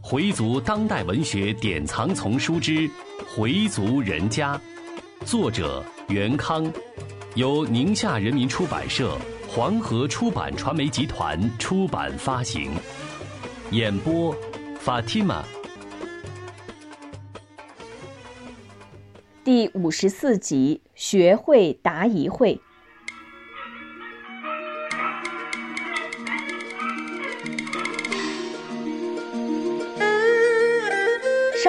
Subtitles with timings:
[0.00, 2.72] 回族当代文学典藏丛书之
[3.36, 4.56] 《回族人家》，
[5.26, 6.72] 作者袁康，
[7.34, 9.18] 由宁夏人民出版社、
[9.48, 12.70] 黄河出版传媒集团出版发行。
[13.72, 14.32] 演播
[14.84, 15.42] ：Fatima。
[19.42, 22.60] 第五十四集：学会答疑会。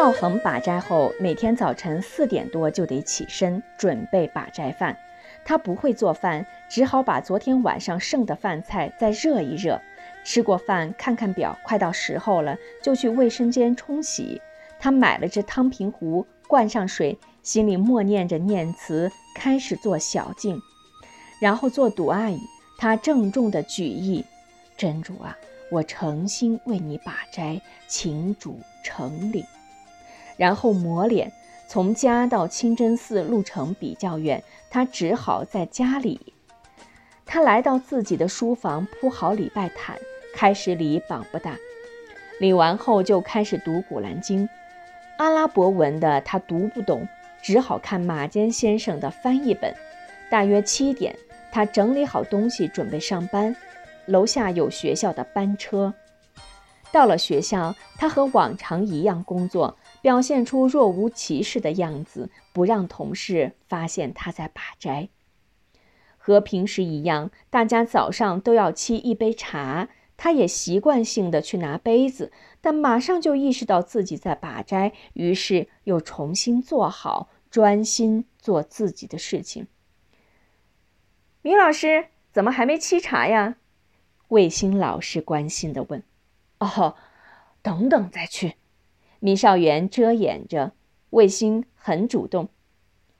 [0.08, 4.98] 道恒把斋后，每天早晨四点多就得起身准备把斋饭。
[5.44, 9.82] 他不会做饭，只好把昨天晚上剩的饭菜再热一热。
[10.24, 14.42] 吃过饭，看看表，快到时候了，就去卫生间冲洗。
[14.80, 20.58] 他买了只汤瓶壶，灌上水，心里默念着念词，开始做小静，
[21.42, 22.40] 然后做赌阿姨。
[22.78, 24.24] 他郑重地举意
[24.78, 25.38] ：“真主啊，
[25.70, 29.44] 我诚心为你把斋，请主成礼。”
[30.38, 31.32] 然后抹脸，
[31.68, 36.34] 从家到清真寺路程比较远，他只好在家里。
[37.26, 39.98] 他来到自己的书房，铺好礼拜毯，
[40.34, 41.58] 开始礼绑不大。
[42.40, 44.48] 礼完后就开始读《古兰经》，
[45.18, 47.05] 阿拉伯文的他读不懂，
[47.41, 49.74] 只好看马坚先生的翻译本。
[50.30, 51.18] 大约七点，
[51.52, 53.55] 他整理好东西准备上班，
[54.05, 55.93] 楼下有学校的班车。
[56.91, 59.76] 到了学校，他和往常一样工作。
[60.08, 65.09] 表现出若无其事的样子，不让同事发现他在把斋。
[66.18, 72.31] 和平时一样，大家早上都要沏一杯茶，他也习惯性的去拿杯子，
[72.62, 79.68] 但马上就意识到自己在把斋，于是又重新坐好，专心做自己的事情。
[81.42, 83.58] 明老师怎么还没沏茶呀？
[84.30, 86.02] 卫星老师关心的问。
[86.59, 86.96] 哦，
[87.62, 88.53] 等等再去。
[89.19, 90.73] 米少元遮掩着，
[91.12, 92.50] 卫星很主动，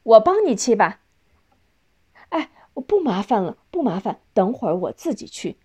[0.04, 1.02] 我帮你去吧。
[2.30, 5.58] 哎，我不麻烦了，不麻烦，等会儿我自己去。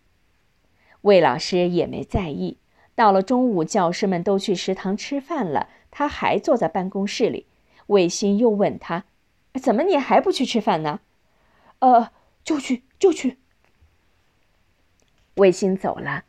[1.02, 2.58] 魏老师也没在意。
[2.94, 7.46] 到了中午，教师们都去食堂吃饭了，他还坐在办公室里。
[7.86, 9.04] 卫星又问他
[9.60, 11.00] ：“怎么你还不去吃饭呢
[11.80, 12.12] ？”“呃，
[12.44, 13.38] 就去，就去。”
[15.36, 16.24] 卫星走了，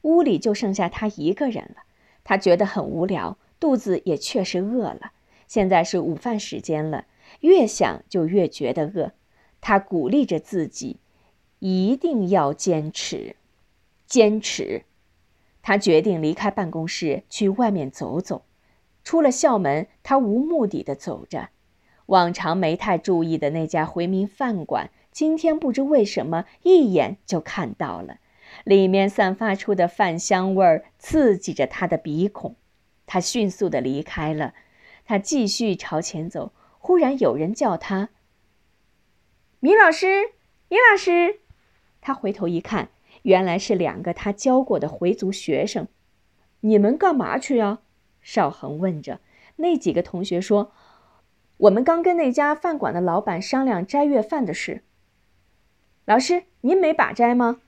[0.00, 1.82] 屋里就剩下他一个人了。
[2.24, 5.12] 他觉得很无聊，肚子也确实饿了。
[5.46, 7.06] 现在是午饭时间了，
[7.40, 9.12] 越想就越觉得饿。
[9.60, 10.98] 他鼓励着自己，
[11.58, 13.36] 一定要坚持，
[14.06, 14.84] 坚持。
[15.62, 18.42] 他决定离开办公室，去外面走走。
[19.04, 21.50] 出了校门，他无目的的走着。
[22.06, 28.18] 往常没太注意的那家回民饭馆，今天不知为什么一眼就看到了。
[28.64, 32.56] 里面散发出的饭香味儿刺激着他的鼻孔，
[33.06, 34.54] 他迅速地离开了。
[35.04, 38.10] 他继续朝前走，忽然有人叫他
[39.60, 40.32] ：“米老师，
[40.68, 41.40] 米老师！”
[42.00, 42.90] 他回头一看，
[43.22, 45.88] 原来是两个他教过的回族学生。
[46.60, 47.80] “你们干嘛去呀？”
[48.22, 49.20] 邵恒问着。
[49.56, 50.72] 那几个同学说
[51.58, 54.82] ：“我们刚跟那家饭馆的老板商量斋月饭的事。”
[56.06, 57.60] 老师，您没把斋吗？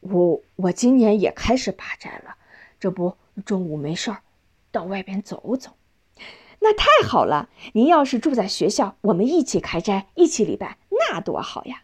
[0.00, 2.36] 我我今年也开始拔斋了，
[2.78, 4.22] 这不中午没事儿，
[4.72, 5.72] 到外边走走，
[6.60, 7.48] 那太好了。
[7.74, 11.82] 您要是住在学校，我们一起开斋，一起礼拜，那多好呀！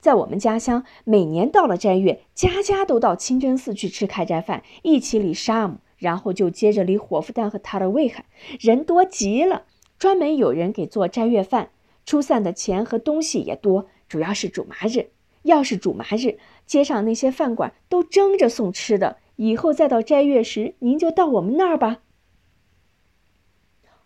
[0.00, 8.26] 在我们家乡，每年到了斋月，家家都到清真寺去吃开斋饭，一起礼沙姆，然后就接着礼火夫丹和塔的卫海，
[8.60, 9.64] 人多极了。
[9.98, 11.70] 专门有人给做斋月饭，
[12.04, 15.10] 出散的钱和东西也多，主要是主麻日。
[15.44, 19.18] 要是主麻日，街上那些饭馆都争着送吃的。
[19.36, 22.02] 以后再到斋月时，您就到我们那儿吧。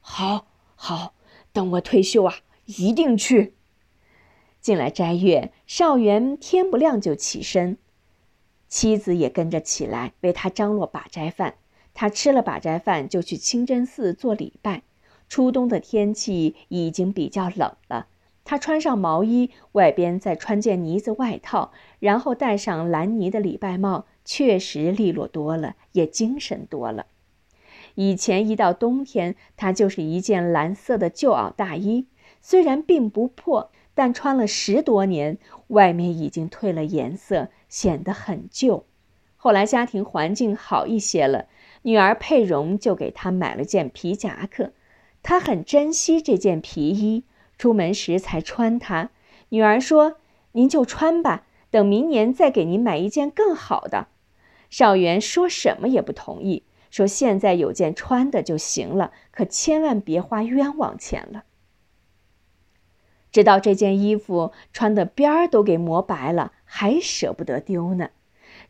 [0.01, 1.15] 好，好，
[1.53, 3.55] 等我退休啊，一定去。
[4.61, 7.79] 进来斋月，少元天不亮就起身，
[8.69, 11.57] 妻子也跟着起来为他张罗把斋饭。
[11.95, 14.83] 他吃了把斋饭，就去清真寺做礼拜。
[15.29, 18.07] 初冬的天气已经比较冷了。
[18.49, 27.05] 他穿上毛衣，外边再穿件呢子外套，然后戴上蓝呢的礼拜帽，确实利落多了，也精神多了。
[27.95, 32.07] 以前一到冬天，他就是一件蓝色的旧袄大衣，
[32.41, 35.37] 虽然并不破，但穿了十多年，
[35.67, 38.87] 外面已经褪了颜色，显得很旧。
[39.37, 41.49] 后来家庭环境好一些了，
[41.83, 44.73] 女儿佩蓉就给他买了件皮夹克，
[45.23, 47.25] 他很珍惜这件皮衣。
[47.59, 49.11] 出门时才穿它，
[49.51, 50.17] 女儿说
[50.53, 54.07] ：“您就穿吧，等明年再给您买一件更好的。”
[54.71, 61.45] 少元说什么也不同意，说现在有件穿的就行了，可千万别花冤枉钱了。
[63.33, 68.11] 直到这件衣服穿的边儿都给磨白了，还舍不得丢呢。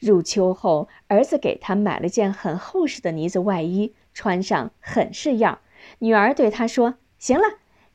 [0.00, 5.60] 入秋后，儿子给他买了件很厚实的呢子外衣，穿上很是样。
[6.00, 7.44] 女儿对他说：“行了，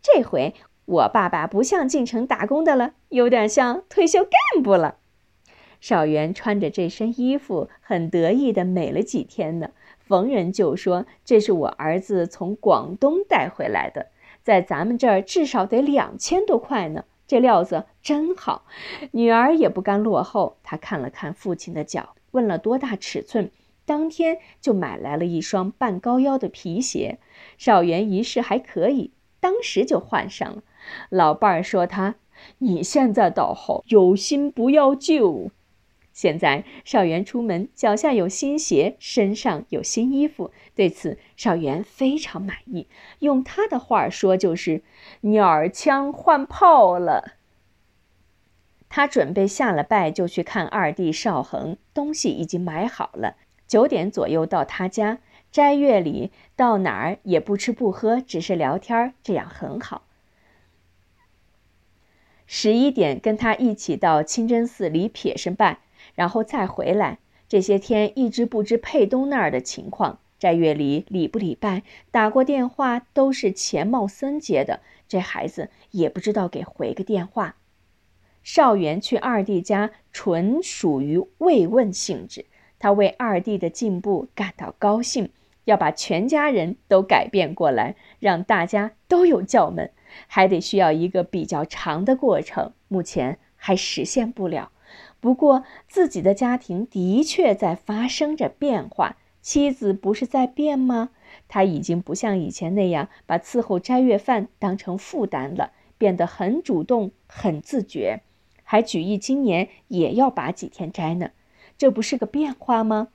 [0.01, 0.53] 这回
[0.85, 4.97] 我爸爸不像进城打工的了，有点像退休干部了。”
[5.79, 9.71] 少元穿着这身衣服，很得意的美了几天呢。
[9.99, 14.07] 逢人就说：“这是我儿子从广东带回来的，
[14.43, 17.05] 在咱们这儿至少得两千多块呢。
[17.25, 18.65] 这料子真好。”
[19.11, 23.49] 女儿也不甘落后，她看了看父亲的脚，问了多大尺寸，
[23.85, 27.19] 当天就买来了一双半高腰的皮鞋。
[27.57, 30.63] 少元一试还可以，当时就换上了。
[31.09, 32.15] 老伴儿说他
[32.59, 35.51] ：“你现在倒好，有新不要旧。”
[36.13, 42.87] 现在少元出门，脚下有新鞋，身上有新衣服，对此少元非常满意。
[43.19, 44.83] 用他的话说，就是
[45.21, 47.33] “鸟枪换炮了”。
[48.89, 53.35] 他准备下了拜就去看二弟少恒，东西已经买好了。
[53.67, 55.17] 九点左右到他家，
[55.51, 60.03] 斋月里到哪儿也不吃不喝，只是聊天，这样很好。
[62.45, 65.79] 十一点跟他一起到清真寺里撇身拜。
[66.15, 70.19] 然后再回来，这些天一直不知佩东那儿的情况。
[70.37, 77.55] 斋月里礼不礼拜，打过电话都是钱茂森接的，这孩子也不知道给回个电话。
[78.43, 82.45] 少元去二弟家，纯属于慰问性质。
[82.77, 85.29] 他为二弟的进步感到高兴，
[85.65, 89.91] 要把全家人都改变过来，让大家都有教门，
[90.27, 94.71] 还得需要一个比较长的过程，目前还实现不了。
[95.19, 99.17] 不过，自己的家庭的确在发生着变化。
[99.41, 101.09] 妻子不是在变吗？
[101.49, 108.21] 他已经不像以前那样把伺候斋月饭当成负担了，变得很主动、很自觉，
[108.63, 111.31] 还举意今年也要把几天斋呢。
[111.77, 113.09] 这不是个变化吗？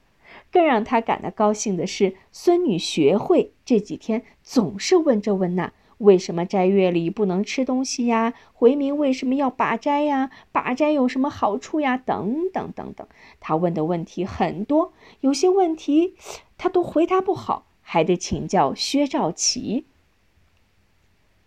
[0.51, 5.73] 更让他感到高兴的是，孙女学会这几天总是问这问那。
[5.99, 8.33] 为什么斋月里不能吃东西呀？
[8.53, 10.31] 回民为什么要把斋呀？
[10.53, 11.97] 把斋有什么好处呀？
[11.97, 13.09] 等等等等，
[13.41, 14.93] 他问的问题很多，
[15.23, 16.15] 有些问题
[16.57, 19.87] 他都回答不好，还得请教薛兆琪。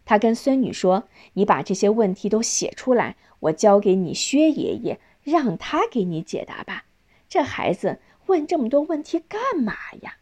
[0.03, 1.05] 他跟孙女说
[1.35, 6.83] ：“你把这些问题都写出来，我交给你薛爷爷，让他给你解答吧。
[7.29, 7.99] 这孩子
[8.31, 10.15] 问这么多问题干嘛呀？”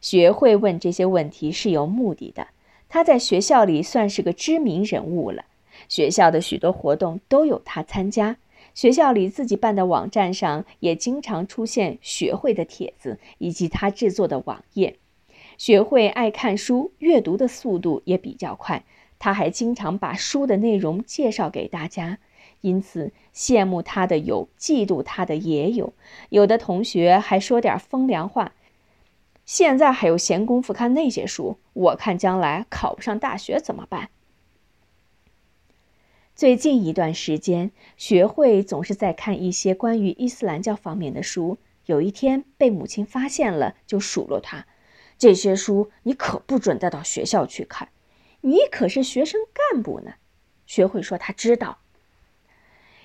[0.00, 2.48] 学会问这些问题是有目的的。
[2.88, 5.44] 他在学校里算是个知名人物了，
[5.88, 8.38] 学校的许多活动都有他参加，
[8.74, 14.96] 学校里自己办的网站上也经常出现学会的帖子以及他制作的网页。
[15.56, 18.84] 学会爱看书，阅读的速度也比较快，
[19.20, 22.18] 他还经常把书的内容介绍给大家，
[22.60, 25.92] 因此羡慕他的有，嫉妒他的也有，
[26.28, 28.52] 有的同学还说点风凉话。
[29.44, 31.58] 现在还有闲工夫看那些书？
[31.72, 34.10] 我看将来考不上大学怎么办？
[36.36, 41.58] 最近一段时间，学会总是在看一些关于伊斯兰教方面的书。
[41.86, 44.66] 有一天被母亲发现了，就数落他
[45.18, 47.88] ：“这些书你可不准带到学校去看，
[48.42, 50.12] 你可是学生干部呢。”
[50.66, 51.78] 学会说他知道。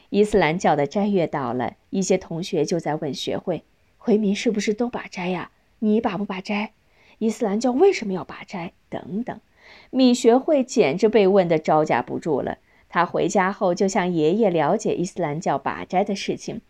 [0.09, 3.63] 伊斯兰教的斋月到了，一些同学就在问学会
[3.97, 6.71] ：“回民是不是都把斋呀？”你把不把斋？
[7.19, 8.73] 伊斯兰教为什么要把斋？
[8.89, 9.39] 等等，
[9.89, 12.57] 米学会简直被问得招架不住了。
[12.87, 16.61] 他回家后就向爷爷了解伊斯兰教把斋的事情。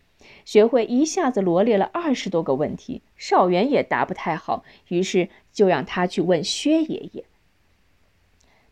[0.44, 7.24] 学会一下子罗列了二十多个问题，少元也答不太好，于是就让他去问薛爷爷。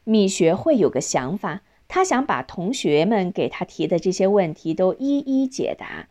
[0.03, 6.09] 米学会有个想法，他想把同学们给他提的这些问题都一一解答，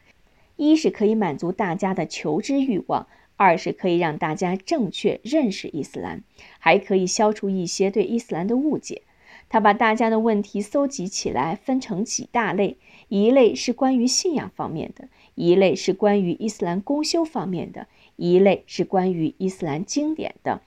[0.55, 3.07] 一是可以满足大家的求知欲望。
[3.35, 6.23] 二是可以让大家正确认识伊斯兰，
[6.59, 9.01] 还可以消除一些对伊斯兰的误解。
[9.49, 12.77] 他把大家的问题搜集起来，分成几大类：
[13.09, 20.61] 一类是关于信仰方面的，一类是关于伊斯兰公修方面的，一类是关于伊斯兰经典的，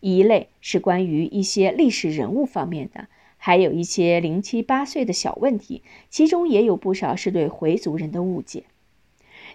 [0.00, 3.06] 一类是关于一些历史人物方面的，
[3.38, 8.64] 还有一些零七八碎的小问题，其中也有不少是对回族人的误解。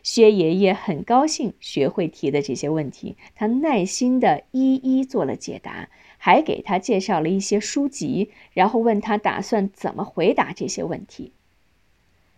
[0.02, 5.88] 薛爷爷很高兴学会提的这些问题，他耐心地一一做了解答，
[6.18, 11.32] 还给他介绍了一些书籍，然后问他打算怎么回答这些问题。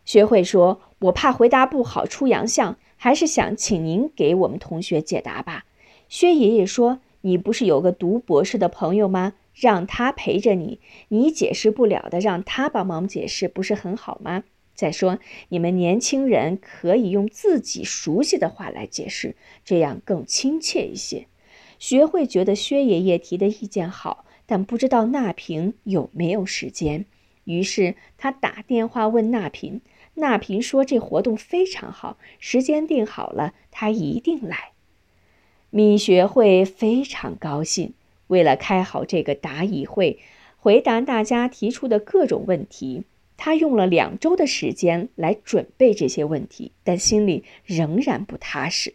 [0.04, 5.66] 学会说：“我怕回答不好出洋相，还是想请您给我们同学解答吧。”
[6.08, 9.34] 薛爷爷说：“你不是有个读博士的朋友吗？
[9.56, 14.44] 让他陪着你，你解释不了的，让他帮忙解释，不是很好吗？
[14.76, 15.20] 再说，
[15.50, 21.28] 你们年轻人可以用自己熟悉的话来解释，这样更亲切一些。”
[21.80, 27.06] 学会觉得薛爷爷提的意见好，但不知道那平有没有时间。
[27.44, 29.82] 于是他打电话问那平，
[30.16, 34.72] 那平说这活动非常好，时间定好了，他一定来。
[35.70, 37.94] 米学会非常高兴。
[38.27, 40.20] 为了开好这个答疑会，
[40.58, 43.03] 回答大家提出的各种问题，
[43.38, 48.94] 他用了两周的时间来准备这些问题，但心里仍然不踏实。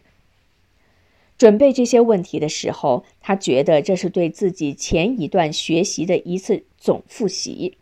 [1.37, 7.77] 准备这些问题的时候，他觉得这是对自己前一段学习的一次总复习。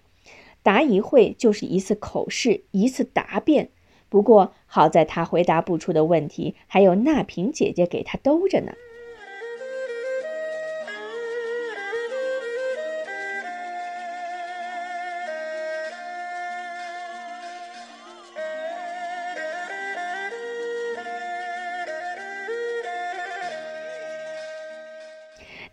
[0.64, 3.70] 答疑会就是一次口试，一次答辩。
[4.08, 8.74] 不过好在他回答不出的问题，还有那平姐姐给他兜着呢。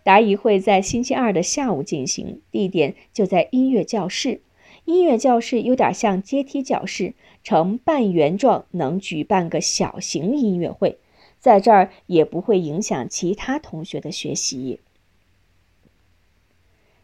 [0.07, 4.39] 答疑会在星期二的下午进行，地点就在音乐教室。
[4.85, 10.97] 音乐教室有点像阶梯教室，呈半圆状，能举办个小型音乐会，
[11.39, 14.79] 在这儿也不会影响其他同学的学习。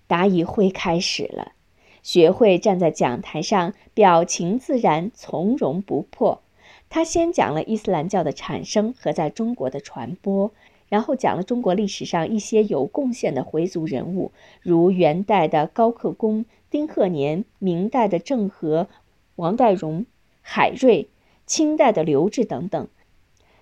[0.08, 1.52] 答疑会开始了，
[2.02, 6.42] 学会站在讲台上，表情自然，从容不迫。
[6.88, 10.54] 他先讲了伊斯兰教的产生和在中国的传播。
[10.94, 14.32] 然后讲了中国历史上一些有贡献的回族人物，
[14.62, 18.88] 如元代的高克恭、丁鹤年，明代的郑和、
[19.38, 20.06] 王代荣、
[20.42, 21.10] 海瑞，
[21.48, 22.88] 清代的刘志等等。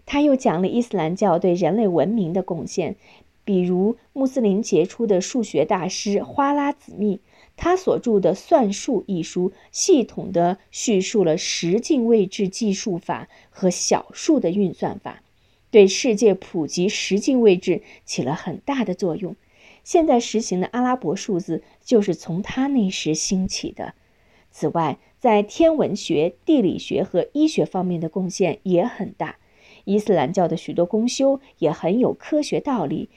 [0.06, 2.98] 他又讲了伊斯兰教对人类文明的贡献，
[3.46, 7.22] 比如穆斯林杰出的数学大师花剌子密，
[7.56, 15.24] 他所著的《算术》一书，系统地叙述了十进位制计数法和小数的运算法。
[15.72, 19.36] 对世界普及十进位制起了很大的作用。
[19.84, 23.96] 现在实行的阿拉伯数字就是从他那时兴起的。
[24.51, 29.38] 此外，在天文学、地理学和医学方面的贡献也很大。
[29.86, 33.10] 伊斯兰教的许多公修也很有科学道理，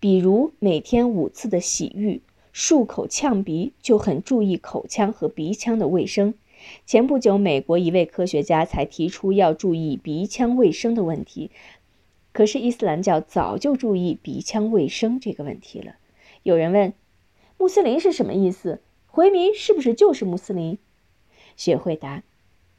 [0.00, 6.34] 比如每天五次的洗浴、漱口呛鼻，就很注意口腔和鼻腔的卫生。
[6.84, 11.50] 前不久，美国一位科学家才提出要注意鼻腔卫生的问题，
[12.32, 15.96] 可是伊斯兰教早就注意鼻腔卫生这个问题了。
[16.42, 16.92] 有人问
[17.58, 18.80] ：“穆斯林是什么意思？
[19.06, 20.78] 回民是不是就是穆斯林？”
[21.56, 22.22] 雪回答：“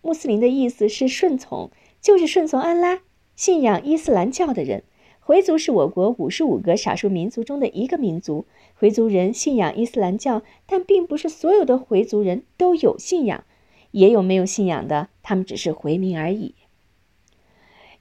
[0.02, 1.70] 穆斯林的意思是顺从，
[2.02, 3.02] 就是顺从安拉，
[3.36, 4.84] 信仰伊斯兰教的人。
[5.20, 13.46] 回族是我国五十五个少数民族中的一个民族，回族人信仰伊斯兰教，但并不是所有的回族人都有信仰。”
[13.94, 16.56] 也有没有信仰的，他们只是回民而已。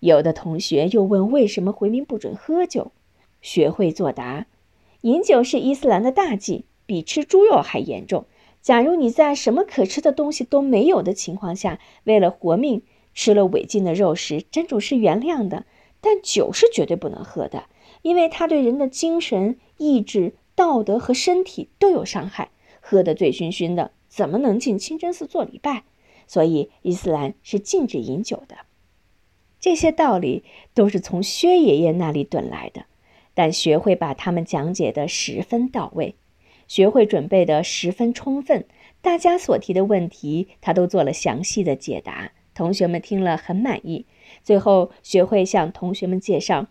[0.00, 2.90] 有的同学又问：为什么回民不准喝酒？
[3.40, 4.46] 学会作答：
[5.02, 8.24] 饮酒是伊斯兰的大忌，比吃猪肉还严重。
[8.60, 12.82] 假如你在什么可吃的东西都没有的情况下，为了活命
[13.12, 15.66] 吃了违禁的肉食，真主是原谅的。
[16.00, 17.66] 但酒是绝对不能喝的，
[18.02, 22.50] 因为它对人的精神、意志、道德和身体都有伤害。
[22.80, 23.92] 喝得醉醺醺的。
[24.12, 25.84] 怎么能进清真寺做礼拜？
[26.26, 28.56] 所以伊斯兰是禁止饮酒的。
[29.58, 32.84] 这些道理都是从薛爷爷那里得来的，
[33.32, 36.14] 但学会把他们讲解的十分到位，
[36.68, 38.66] 学会准备的十分充分，
[39.00, 44.04] 大家所提的问题他都做了详细的解答，同学们听了很满意。
[44.44, 46.66] 最后，学会向同学们介绍：“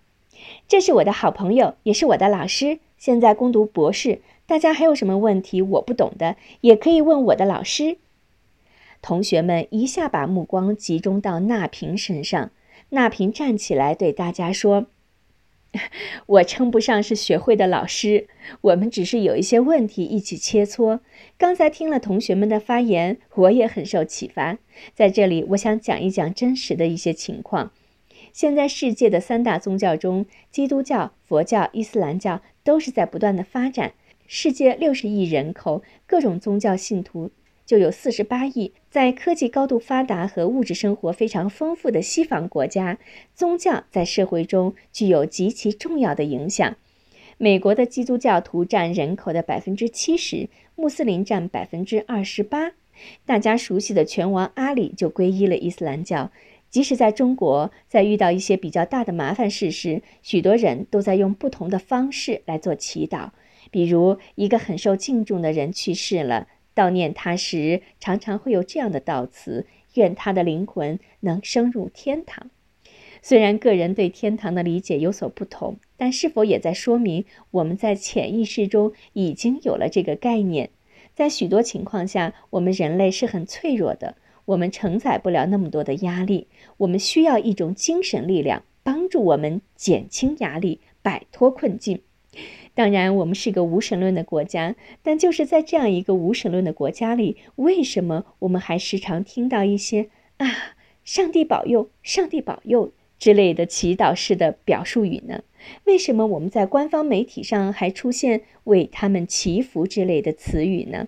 [0.69, 4.21] 这是我的好朋友，也是我的老师，现在攻读博士。”
[4.51, 7.99] 大家还有什么问题我不懂的，也可以问我的老师。
[9.01, 12.51] 同学们一下把目光集中到那平身上。
[12.89, 14.87] 那平站起来对大家说
[16.27, 18.27] ：“我称不上是学会的老师，
[18.59, 20.99] 我们只是有一些问题一起切磋。
[21.37, 24.57] 刚才听了同学们的发言，我也很受启发。
[24.93, 27.71] 在这里，我想讲一讲真实的一些情况。
[28.33, 33.93] 现在世界的三大宗教中，基督教、佛教、伊斯兰教都是在不断的发展。”
[34.33, 37.31] 世界六十亿人口，各种宗教信徒
[37.65, 38.71] 就有四十八亿。
[38.89, 42.97] 在科技高度发达和物质生活非常丰富的西方国家，
[43.35, 46.77] 宗教在社会中具有极其重要的影响。
[47.37, 50.47] 美国的基督教徒占人口的百分之七十，
[50.77, 52.71] 穆斯林占百分之二十八。
[53.25, 56.31] 大家熟悉的拳王阿里就皈依了伊斯兰教。
[56.69, 63.31] 即使在中国，在遇到一些比较大的麻烦事时，许多人都在用不同的方式来做祈祷。
[63.71, 72.51] 比如，一个很受敬重的人去世了，悼念他时，常常会有这样的悼词：“愿他的灵魂能升入天堂。”
[73.23, 80.71] 虽然个人对天堂的理解有所不同，但是否也在说明我们在潜意识中已经有了这个概念？
[81.13, 86.47] 在许多情况下，我们人类是很脆弱的，我们承载不了那么多的压力，
[86.77, 92.01] 我们需要一种精神力量帮助我们减轻压力，摆脱困境。
[92.81, 100.47] 当然，我们是个无神论的国家，但就是在这样一个无神论的国家里，为什么我们还时常听到一些“啊，
[101.03, 102.91] 上帝保佑，上帝保佑”？
[103.19, 105.43] 之类的祈祷式的表述语呢？
[105.85, 111.07] 为什么我们在官方媒体上还出现为他们祈福之类的词语呢？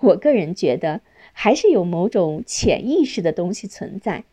[0.00, 1.00] 我个人觉得，
[1.32, 4.24] 还是有某种潜意识的东西存在。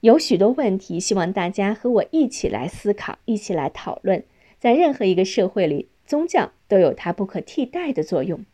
[0.00, 4.22] 有许多问题，希望大家和我一起来思考，一起来讨论。
[4.58, 8.44] 在任何一个社会里，宗教都有它不可替代的作用。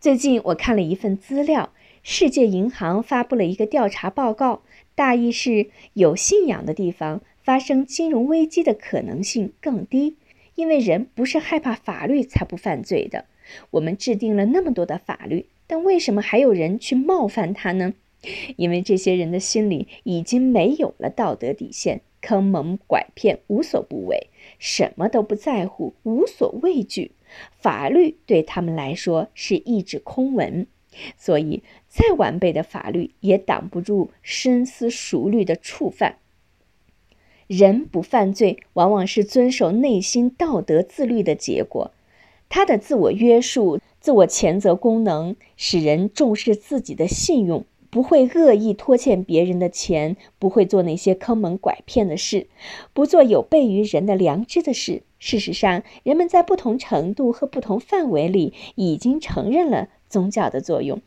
[0.00, 4.62] 最近我看了一份资料，世界银行发布了一个调查报告。
[4.94, 10.16] 大意是有信仰的地方发生金融危机的可能性更低，
[10.56, 13.24] 因为人不是害怕法律才不犯罪的。
[13.70, 17.94] 我们制定了那么多的法律，但为什么还有人去冒犯它呢？
[18.56, 27.12] 因为这些人的心里已经没有了道德底线，坑蒙拐骗无所不为，什么都不在乎，无所畏惧。
[27.58, 30.66] 法律对他们来说是一纸空文。
[31.16, 36.18] 所以，再完备的法律也挡不住深思熟虑的触犯。
[37.46, 41.92] 人不犯罪，往往是遵守内心道德自律的结果。
[42.48, 52.48] 他的自我约束、自我谴责功能，使人重视自己的信用，不会恶意拖欠别人的钱，不会做那些坑蒙拐骗的事，
[52.92, 55.02] 不做有悖于人的良知的事。
[55.18, 59.88] 事实上，人们在不同程度和不同范围里已经承认了。
[60.08, 61.02] 宗教的作用，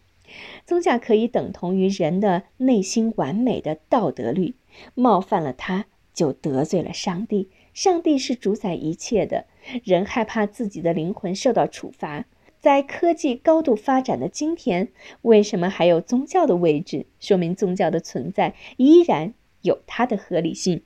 [0.66, 4.54] 宗教可以等同于人的内心完美的道德律，
[4.94, 7.50] 冒犯了他就得罪了上帝。
[7.74, 9.46] 上帝是主宰一切的，
[9.84, 12.26] 人害怕自己的灵魂受到处罚。
[12.62, 14.90] 在科技高度发展的今天，
[15.24, 17.08] 为什么还有宗教的位置？
[17.20, 20.84] 说明宗教的存在依然有它的合理性。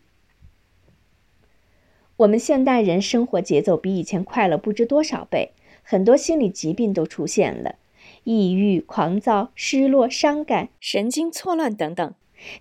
[2.16, 5.52] 我们现代人生活节奏比以前快了不知多少倍，
[5.84, 7.76] 很多心理疾病都出现了。
[8.24, 12.14] 抑郁、狂躁、失落、伤感、神经错乱等等，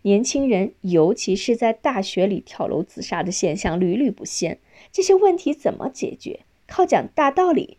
[0.03, 4.59] 年轻人尤其是在大学里跳楼自杀的现象屡屡不鲜。
[4.91, 6.41] 这些问题怎么解决？
[6.67, 7.79] 靠讲大道理？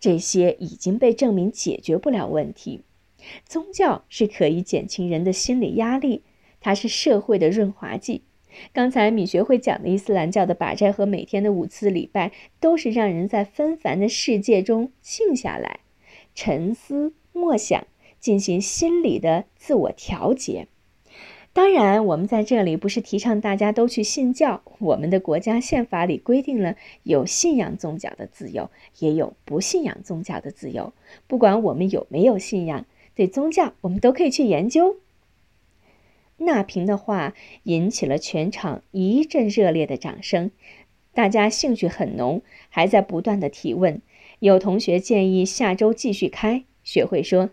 [0.00, 2.82] 这些已经被证明解决不了问题。
[3.44, 6.22] 宗教是可以减轻人的心理压力，
[6.60, 8.22] 它是社会的润滑剂。
[8.72, 15.80] 刚才米学会讲的伊斯兰教的把斋和每天的五次礼拜，都是让人在纷繁的世界中静下来。
[16.34, 17.86] 沉思默想，
[18.20, 20.66] 进行心理的自我调节。
[21.54, 24.62] 当然，我们在这里不是提倡大家都去信教。
[24.78, 30.94] 我们的国家宪法里规定了有信仰宗教的自由，也有不信仰宗教的自由。
[31.26, 34.96] 不管我们有没有信仰，对宗教我们都可以去研究。
[36.38, 37.34] 那平的话
[37.64, 40.50] 引起了全场一阵热烈的掌声，
[41.12, 44.00] 大家兴趣很浓，还在不断的提问。
[44.38, 47.50] 有同学建议下周继续开学会，说：“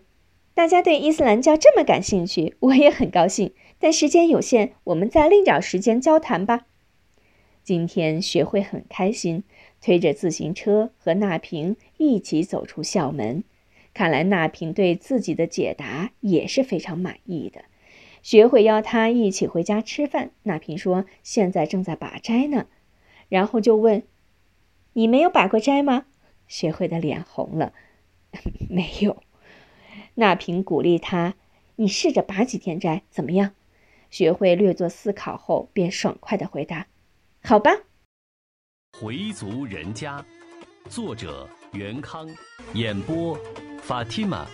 [0.54, 3.52] 大家对伊斯兰教这么感兴趣，我也很高兴。
[3.80, 6.66] 但时间有限，我们再另找时间交谈吧。”
[7.64, 9.42] 今天学会很开心，
[9.80, 13.42] 推着自行车和那平一起走出校门。
[13.92, 17.64] 看来那平对自己的解答也是非常满意的。
[18.22, 22.66] 学会邀他一起回家吃饭，那平说：“现在正在把斋呢。”
[23.28, 24.02] 然后就问
[24.94, 26.06] ：“你没有把过斋吗？”
[26.46, 27.72] 学会的脸红了，
[28.68, 29.22] 没有。
[30.14, 31.34] 那平鼓励他
[31.76, 33.52] ：“你试着拔几天斋，怎么样？”
[34.10, 36.86] 学会略作思考后，便爽快地回答
[37.42, 37.70] ：“好吧。”
[39.00, 40.22] 回族人家，
[40.88, 42.28] 作者袁康，
[42.74, 43.38] 演播
[43.80, 44.46] 法蒂玛。